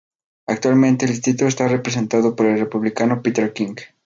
Actualmente 0.47 1.05
el 1.05 1.11
distrito 1.11 1.45
está 1.45 1.67
representado 1.67 2.35
por 2.35 2.47
el 2.47 2.57
Republicano 2.57 3.21
Peter 3.21 3.53
King. 3.53 3.75